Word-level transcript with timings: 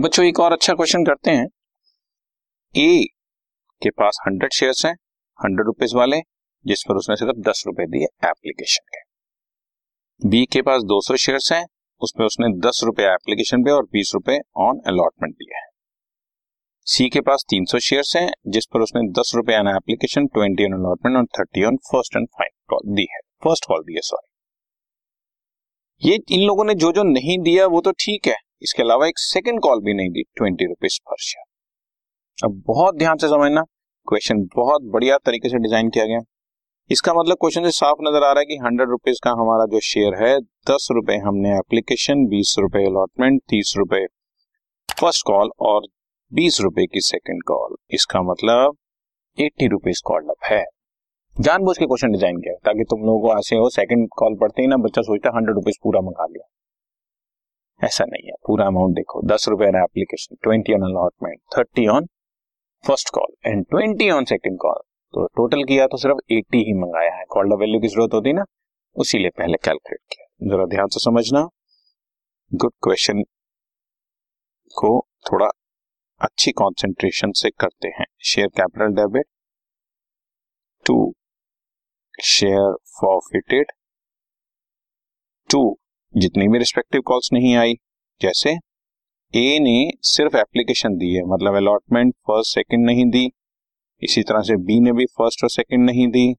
अब 0.00 0.04
बच्चों, 0.04 0.24
एक 0.24 0.38
और 0.40 0.52
अच्छा 0.52 0.72
क्वेश्चन 0.74 1.04
करते 1.04 1.30
हैं। 1.30 1.46
ए 2.74 3.04
के 3.82 3.90
पास 3.90 4.18
हंड्रेड 4.26 4.52
शेयर्स 4.52 4.86
हैं 4.86 4.92
हंड्रेड 5.38 5.66
रुपीज़ 5.66 5.96
वाले, 5.96 6.20
जिस 6.64 6.84
पर 6.88 6.94
उसने 6.94 7.16
सिर्फ़ 7.16 7.40
दस 7.48 7.62
रुपए 7.66 7.86
दिए 7.86 8.28
एप्लीकेशन 8.28 8.84
के। 8.94 10.28
बी 10.28 10.46
के 10.46 10.62
पास 10.62 10.82
दो 10.82 11.00
सौ 11.00 11.16
शेयर 11.16 11.38
हैं, 11.52 11.66
उसमें 12.00 12.26
उसने 12.26 12.48
दस 12.68 12.80
रुपए 12.84 13.02
एप्लीकेशन 13.02 13.64
पे 13.64 13.70
और 13.70 13.84
बीस 13.84 14.12
रुपए 14.14 14.38
ऑन 14.58 14.80
अलॉटमेंट 14.86 15.34
दिया 15.34 15.58
है। 15.58 15.68
सी 16.86 17.08
के 17.08 17.20
पास 17.20 17.44
तीन 17.50 17.64
सौ 17.64 17.78
शेयर 17.78 18.04
हैं, 18.16 18.32
जिस 18.46 18.66
पर 18.66 18.80
उसने 18.80 19.06
दस 19.12 19.32
रुपए 19.36 19.58
on 19.58 19.68
application 19.68 20.26
twenty 20.26 20.64
on 20.64 20.80
allotment 20.80 21.16
और 21.16 21.26
thirty 21.38 21.64
on 21.64 21.76
first 21.76 22.16
and 22.16 22.28
final 22.28 22.58
call 22.70 22.94
दी 22.94 23.06
है। 23.12 23.20
फ़र्स्ट 23.44 23.66
कॉल 23.66 23.82
दी 23.82 23.94
है 23.94 24.00
सॉरी 24.02 24.28
ये 26.02 26.18
इन 26.30 26.46
लोगों 26.46 26.64
ने 26.64 26.74
जो 26.74 26.92
जो 26.92 27.02
नहीं 27.02 27.38
दिया, 27.38 27.66
वो 27.66 27.80
तो 27.80 27.92
ठीक 27.92 28.26
है। 28.26 28.49
इसके 28.62 28.82
अलावा 28.82 29.06
एक 29.06 29.18
सेकेंड 29.18 29.60
कॉल 29.60 29.80
भी 29.80 29.94
नहीं 29.94 30.10
दी 30.10 30.22
ट्वेंटी 30.36 30.66
रुपीज़ 30.66 30.98
पर 31.10 31.16
शेयर 31.20 32.44
अब 32.44 32.62
बहुत 32.66 32.96
ध्यान 32.96 33.16
से 33.16 33.28
समझना 33.28 33.62
क्वेश्चन 34.06 34.42
बहुत 34.56 34.82
बढ़िया 34.92 35.16
तरीके 35.18 35.48
से 35.48 35.58
डिज़ाइन 35.58 35.88
किया 35.88 36.04
गया। 36.04 36.20
इसका 36.90 37.12
मतलब 37.14 37.36
क्वेश्चन 37.40 37.64
से 37.64 37.70
साफ़ 37.70 37.98
नज़र 38.02 38.24
आ 38.24 38.30
रहा 38.32 38.38
है 38.38 38.44
कि 38.46 38.56
हंड्रेड 38.56 38.88
रुपीज़ 38.90 39.18
का 39.24 39.30
हमारा 39.40 39.66
जो 39.72 39.80
शेयर 39.82 40.14
है, 40.22 40.38
दस 40.70 40.88
रुपए 40.92 41.16
हमने 41.26 41.56
एप्लीकेशन 41.58 42.26
बीस 42.28 42.54
रुपए 42.58 42.84
अलॉटमेंट 42.86 43.40
तीस 43.50 43.74
रुपए 43.76 44.04
फ़र्स्ट 44.88 45.26
कॉल 45.26 45.50
और 45.66 45.86
बीस 46.32 46.60
रुपए 46.60 46.86
की 46.86 47.00
सेकेंड 47.02 47.42
कॉल 47.46 47.76
इसका 47.94 48.22
मतलब 48.22 48.76
एट्टी 49.38 49.66
रुपीज़ 49.68 50.00
कॉल 50.06 50.28
अप 50.28 50.44
है। 50.44 50.64
जानबूझ 51.36 51.76
के 51.78 51.86
क्वेश्चन 51.86 52.12
डिज़ाइन 52.12 52.36
किया 52.38 52.54
ताकि 52.64 52.84
तुम 52.90 53.04
लोगों 53.04 53.20
को 53.20 53.38
ऐसे 53.38 53.56
हो 53.56 53.68
सेकंड 53.70 54.08
कॉल 54.16 54.36
पढ़ते 54.40 54.62
ही 54.62 54.68
ना 54.68 54.76
बच्चा 54.78 55.02
सोचता 55.02 55.28
है 55.28 55.36
हंड्रेड 55.36 55.54
रुपीज़ 55.56 55.78
पूरा 55.82 56.00
मंगा 56.00 56.26
लिया। 56.26 56.48
ऐसा 57.80 58.04
नहीं 58.04 58.26
है। 58.26 58.34
पूरा 58.46 58.66
अमाउंट 58.66 58.94
देखो। 58.96 59.22
दस 59.26 59.46
रुपए 59.48 59.66
on 59.66 59.76
application 59.76 60.36
twenty 60.42 60.74
on 60.74 60.82
allotment 60.84 61.40
thirty 61.56 61.86
on 61.88 62.06
first 62.84 63.10
call 63.14 63.34
and 63.46 63.64
twenty 63.70 64.10
on 64.10 64.24
second 64.24 64.58
call 64.58 64.80
तो 65.14 65.26
टोटल 65.36 65.64
किया 65.64 65.86
तो 65.86 65.96
सिर्फ़ 65.96 66.18
एट्टी 66.32 66.58
ही 66.58 66.74
मंगाया 66.80 67.14
है। 67.14 67.24
कॉल 67.30 67.54
वैल्यू 67.60 67.80
की 67.80 67.88
ज़रूरत 67.88 68.14
होती 68.14 68.32
ना 68.32 68.44
उसी 68.96 69.18
लिए 69.18 69.30
पहले 69.38 69.56
कैलकुलेट 69.64 70.00
किया। 70.12 70.26
जरा 70.50 70.66
ध्यान 70.66 70.88
से 70.88 71.00
समझना। 71.00 71.48
गुड 72.52 72.72
क्वेश्चन 72.82 73.22
को 74.74 74.90
थोड़ा 75.26 75.46
अच्छी 76.20 76.52
कंसंट्रेशन 76.52 77.32
से 77.32 77.50
करते 77.50 77.88
हैं। 77.88 78.06
Share 78.24 78.48
capital 78.56 78.94
debit 78.94 79.26
to 80.86 80.96
share 82.24 82.74
forfeited 83.00 83.72
to 85.50 85.62
जितनी 86.14 86.46
भी 86.48 86.58
रिस्पेक्टिव 86.58 87.00
कॉल्स 87.06 87.28
नहीं 87.32 87.54
आई, 87.56 87.74
जैसे 88.20 88.50
ए 89.34 89.58
ने 89.60 89.90
सिर्फ़ 90.04 90.36
एप्लीकेशन 90.36 90.96
दी 90.98 91.12
है 91.14 91.22
मतलब 91.26 91.54
अलॉटमेंट 91.56 92.14
फ़र्स्ट 92.26 92.54
सेकंड 92.54 92.84
नहीं 92.86 93.04
दी, 93.10 93.30
इसी 94.02 94.22
तरह 94.22 94.42
से 94.42 94.56
बी 94.58 94.78
ने 94.80 94.92
भी 94.92 95.04
फ़र्स्ट 95.08 95.44
और 95.44 95.50
सेकंड 95.50 95.84
नहीं 95.86 96.06
दी 96.08 96.34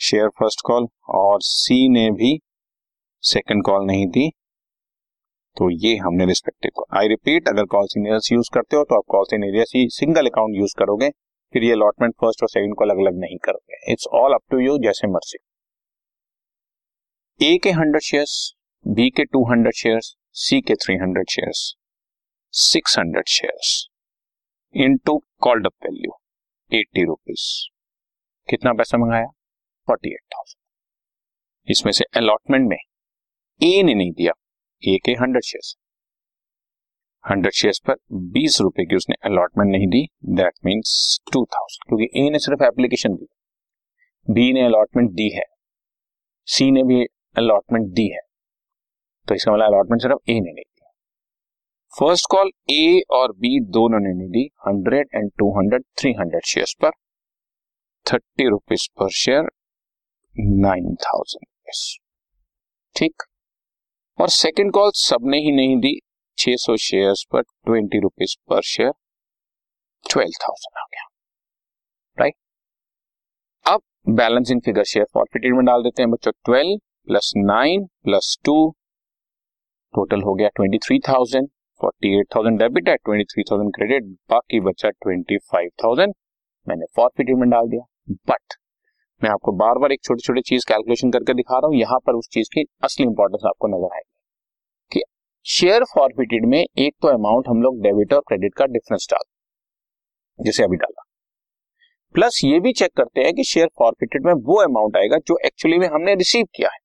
शेयर 0.00 0.28
फ़र्स्ट 0.38 0.60
कॉल 0.66 0.86
और 1.14 1.38
सी 1.42 1.88
ने 1.88 2.10
भी 2.12 2.38
सेकंड 3.22 3.64
कॉल 3.64 3.86
नहीं 3.86 4.06
दी 4.08 4.28
तो 5.56 5.70
ये 5.82 5.94
हमने 5.96 6.26
रिस्पेक्टिव 6.26 6.70
कॉल 6.76 6.98
आई 6.98 7.08
रिपीट 7.08 7.48
अगर 7.48 7.64
कॉल 7.74 7.86
सीनियर्स 7.86 8.32
यूज़ 8.32 8.50
करते 8.54 8.76
हो 8.76 8.84
तो 8.84 8.96
आप 8.96 9.04
कॉल 9.08 9.24
सीनियर्स 9.30 9.72
ही 9.76 9.88
सिंगल 9.90 10.26
अकाउंट 10.26 10.56
यूज़ 10.56 10.74
करोगे, 10.78 11.10
फिर 11.54 11.64
ये 11.64 11.72
अलॉटमेंट 11.72 12.14
फ़र्स्ट 12.20 12.42
और 12.42 12.48
सेकंड 12.48 12.74
कॉल 12.78 12.90
अलग 12.90 13.00
अलग 13.00 13.20
नहीं 13.20 13.36
करोगे 13.44 13.92
it's 13.92 14.06
all 14.14 14.34
up 14.34 14.42
to 14.50 14.58
you 14.60 14.76
जैसे 14.80 15.08
मर्ज़ी। 15.08 15.38
ए 17.40 17.56
के 17.62 17.70
हंड्रेड 17.72 18.02
शेयर्स 18.02 18.34
बी 18.86 19.10
के 19.10 19.24
टू 19.24 19.42
हंड्रेड 19.44 19.74
शेयर्स 19.74 20.16
सी 20.30 20.60
के 20.60 20.74
three 20.74 20.94
hundred 20.94 21.28
shares 21.30 21.60
six 22.52 22.98
hundred 22.98 23.28
shares 23.28 23.88
into 24.96 25.16
called 25.38 25.66
up 25.66 25.72
value 25.84 26.12
eighty 26.72 27.04
rupees 27.04 27.46
कितना 28.48 28.72
पैसा 28.72 28.98
मंगाया? 28.98 29.26
फोर्टी 29.88 30.12
एट 30.12 30.20
थाउज़ेंड 30.34 31.70
इसमें 31.70 31.92
से 31.92 32.04
अलॉटमेंट 32.16 32.68
में 32.68 32.76
ए 32.76 33.82
ने 33.82 33.94
नहीं 33.94 34.12
दिया 34.12 34.32
ए 34.82 34.98
के 35.04 35.12
हंड्रेड 35.12 35.44
शेयर्स 35.44 35.74
हंड्रेड 37.24 37.52
शेयर्स 37.52 37.80
पर 37.86 37.96
बीस 38.12 38.60
रुपए 38.60 38.84
की 38.84 38.96
उसने 38.96 39.16
अलॉटमेंट 39.24 39.70
नहीं 39.70 39.86
दी 39.86 40.06
दैट 40.34 40.52
मीन्स 40.64 41.20
टू 41.32 41.44
थाउज़ेंड 41.44 41.88
क्योंकि 41.88 42.26
ए 42.26 42.28
ने 42.30 42.38
सिर्फ़ 42.38 42.64
एप्लीकेशन 42.64 43.14
दी। 43.14 43.26
बी 44.26 44.52
ने 44.52 44.66
अलॉटमेंट 44.66 45.10
दी 45.10 45.30
है। 45.30 45.44
सी 46.48 46.70
ने 46.70 46.82
भी 46.82 47.04
अलॉटमेंट 47.36 47.88
दी 47.94 48.08
है। 48.08 48.20
तो 49.28 49.34
इसका 49.34 49.52
मतलब 49.52 49.66
अलॉटमेंट 49.66 50.02
सिर्फ़ 50.02 50.30
ए 50.30 50.34
ने 50.34 50.40
नहीं 50.40 50.54
दी 50.54 50.70
फ़र्स्ट 51.92 52.26
कॉल 52.30 52.50
ए 52.70 53.02
और 53.10 53.32
बी 53.32 53.58
दोनों 53.70 53.98
ने 53.98 54.12
नहीं 54.14 54.28
दी 54.28 54.44
hundred 54.66 55.08
and 55.14 55.30
two 55.38 55.50
hundred 55.58 55.84
three 55.98 56.12
hundred 56.12 56.44
share 56.44 56.74
पर। 56.82 56.90
Thirty 58.06 58.48
rupees 58.48 58.88
per 58.98 59.10
share 59.10 59.50
nine 60.64 60.94
thousand 60.94 61.44
rupees 61.44 61.84
ठीक? 62.96 63.22
और 64.18 64.28
सेकंड 64.28 64.72
कॉल 64.72 64.90
सबने 64.94 65.38
ही 65.38 65.52
नहीं 65.52 65.76
दी। 65.80 65.98
600 66.38 66.76
शेयर्स 66.76 67.24
पर 67.32 67.42
twenty 67.42 68.00
rupees 68.00 68.36
per 68.48 68.62
share 68.62 68.92
twelve 70.04 70.32
thousand 70.42 70.78
आ 70.78 70.84
गया। 70.84 71.08
राइट 72.18 72.34
अब 73.66 73.80
बैलेंसिंग 74.14 74.60
फिगर 74.60 74.84
शेयर 74.84 75.06
फॉरफिटेड 75.14 75.54
में 75.54 75.64
डाल 75.64 75.82
देते 75.82 76.02
हैं 76.02 76.10
बच्चों। 76.10 76.32
Twelve 76.44 76.78
plus 77.06 77.32
nine 77.36 77.86
plus 78.04 78.36
two 78.44 78.54
total 79.94 80.22
हो 80.22 80.34
गया 80.34 80.48
twenty 80.56 80.78
three 80.78 80.98
thousand 81.08 81.48
forty 81.80 82.18
eight 82.18 82.26
thousand 82.36 82.58
debit 82.58 82.88
है 82.88 82.96
ट्वेंटी 82.96 83.24
थ्री 83.24 83.42
थाउज़ेंड 83.50 83.70
क्रेडिट 83.74 84.04
बाकी 84.30 84.60
बचा 84.60 84.90
ट्वेंटी 84.92 85.38
फाइव 85.52 85.70
थाउज़ेंड 85.84 86.14
मैंने 86.66 86.86
फॉरफिटेड 86.96 87.38
में 87.38 87.48
डाल 87.50 87.68
दिया। 87.68 87.84
बट 88.30 88.54
मैं 89.20 89.30
आपको 89.30 89.52
बार 89.54 89.78
बार 89.78 89.92
एक 89.92 90.02
छोटी 90.04 90.22
छोटी 90.22 90.40
चीज़ 90.42 90.64
कैलकुलेशन 90.68 91.10
करके 91.10 91.34
दिखा 91.34 91.58
रहा 91.58 91.66
हूँ। 91.66 91.76
यहाँ 91.76 91.98
पर 92.06 92.14
उस 92.14 92.28
चीज़ 92.32 92.48
की 92.54 92.64
असली 92.84 93.06
इंपॉर्टेंस 93.06 93.42
आपको 93.46 93.68
नज़र 93.68 93.94
आएगी। 93.94 94.10
कि 94.92 95.02
शेयर 95.46 95.84
फॉरफिटेड 95.84 96.46
में 96.46 96.58
एक 96.58 96.94
तो 97.02 97.08
अमाउंट 97.08 97.48
हम 97.48 97.62
लोग 97.62 97.80
डेबिट 97.82 98.12
और 98.12 98.20
क्रेडिट 98.28 98.54
का 98.54 98.66
डिफरेंस 98.68 99.06
डाल 99.10 99.24
जैसे 100.38 100.64
अभी 100.64 100.76
डाला। 100.76 101.02
प्लस 102.14 102.40
ये 102.44 102.58
भी 102.60 102.72
चेक 102.72 102.92
करते 102.96 103.20
हैं 103.20 103.34
कि 103.34 103.44
शेयर 103.44 103.68
फॉरफिटेड 103.78 104.26
में 104.26 104.32
वो 104.44 104.60
अमाउंट 104.62 104.96
आएगा 104.96 105.18
जो 105.26 105.38
एक्चुअली 105.46 105.78
में 105.78 105.86
हमने 105.88 106.14
रिसीव 106.14 106.46
किया 106.54 106.70
है। 106.72 106.78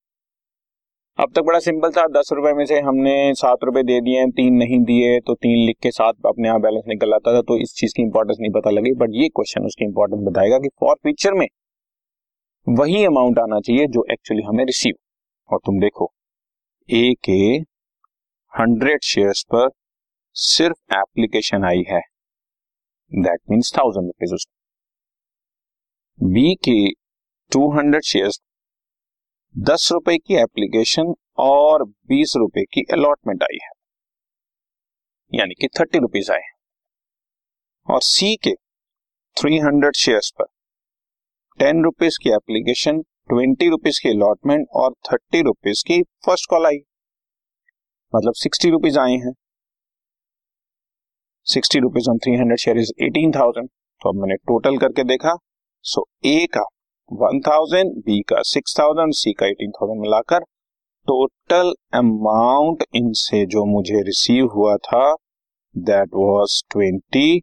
अब 1.19 1.31
तक 1.35 1.41
बड़ा 1.41 1.59
सिंपल 1.59 1.89
था, 1.91 2.05
दस 2.09 2.29
रुपए 2.33 2.51
में 2.53 2.65
से 2.65 2.79
हमने 2.79 3.13
सात 3.35 3.63
रुपए 3.63 3.81
दे 3.83 3.99
दिए 4.01 4.19
हैं, 4.19 4.29
तीन 4.31 4.53
नहीं 4.53 4.77
दिए 4.83 5.19
तो 5.19 5.33
तीन 5.35 5.65
लिख 5.65 5.77
के 5.83 5.91
साथ 5.91 6.13
अपने 6.27 6.47
यहाँ 6.47 6.59
बैलेंस 6.61 6.83
निकल 6.87 7.13
आता 7.13 7.33
था 7.35 7.41
तो 7.41 7.57
इस 7.57 7.73
चीज़ 7.77 7.93
की 7.95 8.01
इंपॉर्टेंस 8.03 8.37
नहीं 8.41 8.51
पता 8.51 8.69
लगी 8.69 8.93
बट 8.99 9.09
ये 9.13 9.27
क्वेश्चन 9.29 9.65
उसकी 9.65 9.85
इंपॉर्टेंस 9.85 10.21
बताएगा 10.27 10.59
कि 10.59 10.69
फॉर 10.79 10.95
फ्यूचर 10.95 11.33
में 11.33 11.47
वही 12.67 13.03
अमाउंट 13.05 13.39
आना 13.39 13.59
चाहिए 13.59 13.87
जो 13.87 14.05
एक्चुअली 14.11 14.43
हमें 14.43 14.63
रिसीव 14.65 14.95
और 15.49 15.59
तुम 15.65 15.79
देखो 15.79 16.11
ए 16.89 17.13
के 17.23 17.39
हंड्रेड 18.53 19.03
शेयर्स 19.03 19.43
पर 19.53 19.69
सिर्फ़ 20.35 20.95
एप्लीकेशन 20.95 21.63
आई 21.65 21.83
है। 21.89 22.01
दैट 23.11 23.39
मीन्स 23.51 23.73
थाउज़ेंड 23.77 24.05
रुपीज़ 24.05 24.33
उसको। 24.33 26.29
बी 26.29 26.53
के 26.63 26.79
टू 27.51 27.69
हंड्रेड 27.71 28.03
शेयर्स 28.05 28.39
दस 29.55 29.87
रुपए 29.91 30.17
की 30.17 30.35
एप्लीकेशन 30.35 31.13
और 31.39 31.83
बीस 32.09 32.33
रुपए 32.37 32.63
की 32.73 32.81
अलॉटमेंट 32.93 33.43
आई 33.43 33.57
है। 33.63 33.71
यानी 35.31 35.53
कि 35.53 35.67
थर्टी 35.79 35.99
रुपीज़ 35.99 36.31
आए 36.31 36.43
और 37.87 38.01
सी 38.01 38.35
के 38.43 38.53
थ्री 39.37 39.57
हंड्रेड 39.57 39.95
शेयर्स 39.95 40.31
पर 40.39 40.45
टेन 41.59 41.83
रुपीज़ 41.83 42.19
की 42.23 42.33
एप्लीकेशन 42.35 43.01
ट्वेंटी 43.01 43.69
रुपीज़ 43.69 43.99
की 44.03 44.09
अलॉटमेंट 44.09 44.67
और 44.75 44.93
थर्टी 45.11 45.41
रुपीज़ 45.41 45.83
की 45.87 46.01
फ़र्स्ट 46.25 46.49
कॉल 46.49 46.65
आई। 46.65 46.79
मतलब 48.13 48.33
सिक्सटी 48.35 48.69
रुपीज़ 48.69 48.99
आए 48.99 49.15
हैं। 49.17 49.33
Sixty 51.47 51.79
rupees 51.79 52.09
on 52.09 52.17
three 52.17 52.35
hundred 52.35 52.59
share 52.59 52.77
is 52.77 52.93
eighteen 53.03 53.31
thousand 53.31 53.69
तो 53.69 54.09
अब 54.09 54.21
मैंने 54.21 54.35
टोटल 54.47 54.77
करके 54.77 55.03
देखा। 55.05 55.37
सो 55.85 56.07
ए 56.25 56.45
का 56.53 56.65
वन 57.11 57.39
थाउज़ेंड 57.39 57.91
बी 58.05 58.19
का 58.29 58.41
सिक्स 58.45 58.77
थाउज़ेंड 58.79 59.13
सी 59.13 59.31
का 59.33 59.45
एटीन 59.45 59.71
थाउज़ेंड 59.71 59.99
मिलाकर 60.01 60.39
टोटल 61.07 61.73
अमाउंट 61.93 62.83
इनसे 62.95 63.45
जो 63.45 63.63
मुझे 63.65 64.01
रिसीव 64.05 64.45
हुआ 64.55 64.75
था 64.77 65.01
that 65.75 66.09
was 66.15 66.61
twenty 66.71 67.39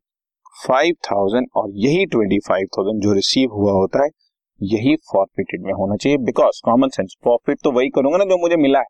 five 0.66 0.94
thousand 1.10 1.48
और 1.56 1.70
यही 1.76 2.06
ट्वेंटी 2.06 2.38
फाइव 2.48 2.66
थाउज़ेंड 2.76 3.02
जो 3.02 3.12
रिसीव 3.12 3.52
हुआ 3.54 3.72
होता 3.72 4.04
है, 4.04 4.08
यही 4.60 4.94
फॉरफिटेड 5.12 5.62
में 5.62 5.72
होना 5.72 5.96
चाहिए। 5.96 6.18
बिकॉज़ 6.26 6.60
कॉमन 6.64 6.88
सेंस 6.88 7.16
प्रॉफिट 7.22 7.60
तो 7.64 7.72
वही 7.72 7.88
करूँगा 7.96 8.18
ना 8.18 8.24
जो 8.24 8.40
मुझे 8.42 8.56
मिला 8.56 8.78
है। 8.78 8.86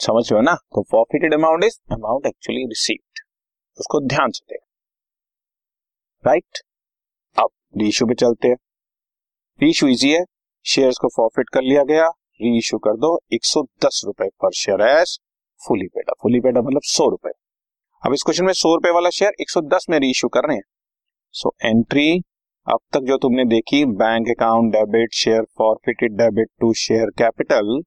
समझ 0.00 0.30
रहे 0.32 0.38
हो 0.38 0.42
ना? 0.42 0.54
तो 0.54 0.82
forfeited 0.90 1.34
amount 1.34 1.64
is 1.64 1.78
amount 1.92 2.26
actually 2.26 2.66
received 2.68 3.24
उसको 3.78 4.06
ध्यान 4.08 4.30
से 4.30 4.44
देख। 4.50 4.60
राइट 6.24 6.62
अब 7.36 7.50
रीइशू 7.78 8.06
पे 8.06 8.14
चलते 8.14 8.48
हैं। 8.48 8.56
रीइशू 9.62 9.86
इजी 9.86 10.10
है। 10.10 10.24
शेयर्स 10.64 10.96
को 10.98 11.08
फॉरफिट 11.08 11.48
कर 11.48 11.62
लिया 11.62 11.82
गया। 11.82 12.06
रीइशू 12.42 12.78
कर 12.78 12.96
दो। 12.96 13.18
एक 13.32 13.44
सौ 13.44 13.62
दस 13.84 14.02
रुपए 14.06 14.28
पर 14.42 14.52
share 14.52 14.80
as 14.80 15.18
fully 15.60 15.86
paid 15.86 16.10
fully 16.22 16.40
paid 16.40 16.58
मतलब 16.58 16.80
सौ 16.84 17.08
रुपए। 17.08 17.30
अब 18.02 18.14
इस 18.14 18.22
क्वेश्चन 18.22 18.44
में 18.44 18.52
सौ 18.52 18.74
रुपए 18.74 18.90
वाला 18.90 19.10
शेयर 19.10 19.32
110 19.40 19.86
में 19.90 19.98
रीइश्यू 19.98 20.28
कर 20.28 20.46
रहे 20.48 20.56
हैं। 20.56 20.62
सो 21.34 21.54
एंट्री 21.64 22.22
अब 22.66 22.78
तक 22.92 23.00
जो 23.00 23.16
तुमने 23.16 23.44
देखी 23.44 23.84
bank 23.84 24.28
account 24.28 24.72
debit 24.72 25.14
share 25.14 25.42
forfeited 25.58 26.12
debit 26.12 26.48
to 26.60 26.72
share 26.72 27.10
capital 27.18 27.82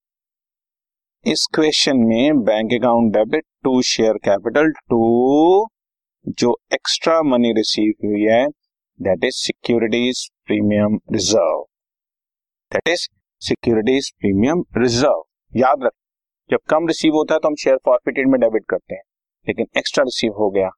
इस 1.26 1.48
क्वेश्चन 1.56 1.98
में 1.98 2.42
bank 2.42 2.74
account 2.74 3.14
debit 3.14 3.46
to 3.64 3.82
share 3.82 4.18
capital 4.26 4.72
to 4.90 5.04
जो 6.40 6.56
एक्स्ट्रा 6.74 7.22
मनी 7.24 7.54
रिसीव 7.54 7.94
हुई 8.06 8.22
है 8.24 8.46
that 9.00 9.24
is 9.24 9.36
securities 9.36 10.30
premium 10.50 11.00
reserve 11.14 11.62
that 12.72 12.88
is 12.90 13.08
securities 13.42 14.10
premium 14.12 14.64
reserve 14.78 15.24
याद 15.54 15.84
रख, 15.84 15.92
जब 16.50 16.60
कम 16.70 16.88
रिसीव 16.88 17.14
होता 17.16 17.34
है 17.34 17.40
तो 17.40 17.48
हम 17.48 17.56
शेयर 17.56 17.78
फॉरफिटेड 17.86 18.28
में 18.30 18.40
डेबिट 18.42 18.66
करते 18.70 18.96
हैं, 18.96 19.02
लेकिन 19.48 19.68
एक्स्ट्रा 19.78 20.04
रिसीव 20.04 20.34
हो 20.38 20.50
गया 20.50 20.70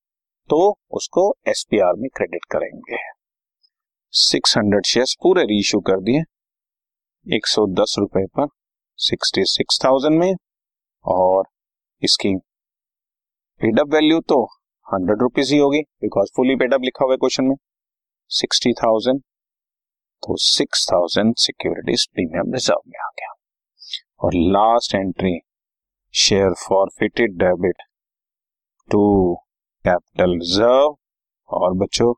तो 0.49 0.57
उसको 0.91 1.23
एसपीआर 1.49 1.93
में 1.95 2.09
क्रेडिट 2.15 2.45
करेंगे। 2.51 2.97
600 4.13 4.85
शेयर्स 4.85 5.15
पूरे 5.23 5.43
रीइश्यू 5.45 5.79
कर 5.81 6.01
दिए, 6.01 6.23
एक 7.27 7.47
सौ 7.47 7.65
दस 7.73 7.95
रुपए 7.99 8.25
पर 8.29 8.47
सिक्सटी 8.99 9.45
सिक्स 9.47 9.83
थाउज़ेंड 9.85 10.19
में, 10.19 10.35
और 11.05 11.43
इसकी 12.01 12.35
पेडअप 13.61 13.93
वैल्यू 13.93 14.19
तो 14.29 14.43
हंड्रेड 14.87 15.21
रुपीज़ 15.21 15.53
ही 15.53 15.59
होगी 15.59 15.81
बिकॉज़ 16.01 16.31
फुली 16.35 16.55
पेडअप 16.57 16.81
लिखा 16.83 17.05
हुआ 17.05 17.13
है 17.13 17.17
क्वेश्चन 17.17 17.45
में 17.45 17.55
सिक्सटी 18.31 18.73
थाउज़ेंड 18.75 19.21
तो 20.23 20.35
six 20.39 20.85
thousand 20.87 21.35
securities 21.39 22.05
premium 22.07 22.53
reserve 22.53 22.81
में 22.87 22.99
आ 22.99 23.09
गया। 23.09 23.33
और 24.19 24.35
last 24.55 24.95
entry 24.95 25.39
share 26.13 26.53
forfeited 26.99 27.37
debit 27.39 27.81
to 28.89 29.03
capital 29.85 30.37
reserve 30.39 30.95
और 31.49 31.73
बच्चों 31.77 32.11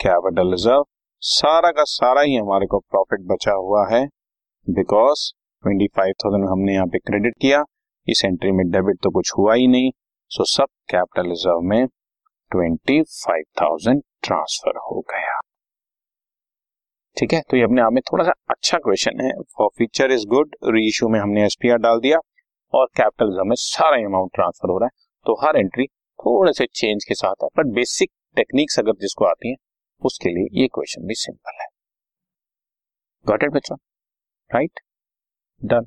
कैपिटल 0.00 0.50
रिज़र्व 0.50 0.84
सारा 1.22 1.70
का 1.70 1.84
सारा 1.86 2.20
ही 2.20 2.36
हमारे 2.36 2.66
को 2.66 2.78
प्रॉफिट 2.80 3.20
बचा 3.26 3.52
हुआ 3.54 3.86
है। 3.90 4.04
बिकॉज़ 4.66 5.30
ट्वेंटी 5.64 5.86
फाइव 5.96 6.12
थाउज़ेंड 6.24 6.48
हमने 6.50 6.74
यहाँ 6.74 6.86
पे 6.86 6.98
क्रेडिट 6.98 7.34
किया। 7.40 7.64
इस 8.08 8.24
एंट्री 8.24 8.52
में 8.52 8.64
डेबिट 8.70 8.98
तो 9.02 9.10
कुछ 9.10 9.32
हुआ 9.38 9.54
ही 9.54 9.66
नहीं। 9.66 9.90
सो 10.30 10.44
सब 10.46 10.68
कैपिटल 10.90 11.28
रिज़र्व 11.28 11.60
में 11.70 11.86
ट्वेंटी 12.50 13.00
फाइव 13.02 13.44
थाउज़ेंड 13.60 14.02
ट्रांसफ़र 14.22 14.78
हो 14.90 15.00
गया। 15.10 15.25
ठीक 17.16 17.32
है? 17.32 17.40
तो 17.40 17.56
ये 17.56 17.62
अपने 17.62 17.82
आप 17.82 17.92
में 17.92 18.00
थोड़ा 18.02 18.24
सा 18.24 18.32
अच्छा 18.50 18.78
क्वेश्चन 18.78 19.20
है। 19.20 19.30
For 19.56 19.68
future 19.76 20.12
is 20.12 20.26
good 20.26 20.56
reissue 20.88 21.08
में 21.08 21.18
हमने 21.20 21.44
एसपीआर 21.44 21.78
डाल 21.78 22.00
दिया 22.00 22.18
और 22.72 22.86
कैपिटल 22.96 23.42
में 23.46 23.54
सारा 23.56 23.96
अमाउंट 24.06 24.30
ट्रांसफ़र 24.34 24.70
हो 24.70 24.78
रहा 24.78 24.86
है। 24.86 25.04
तो 25.26 25.34
हर 25.44 25.56
एंट्री 25.56 25.86
थोड़े 26.18 26.52
से 26.52 26.66
चेंज 26.74 27.04
के 27.04 27.14
साथ 27.14 27.42
है 27.42 27.48
बट 27.56 27.72
बेसिक 27.74 28.10
टेक्निक्स 28.36 28.78
अगर 28.78 28.92
जिसको 29.00 29.24
आती 29.24 29.50
है, 29.50 29.56
उसके 30.02 30.28
लिए 30.28 30.60
ये 30.60 30.66
क्वेश्चन 30.68 31.06
भी 31.06 31.14
सिंपल 31.14 31.60
है। 31.62 31.66
गॉट 33.26 33.42
इट 33.42 33.50
बच्चों 33.50 33.76
right 34.50 34.80
done 35.60 35.86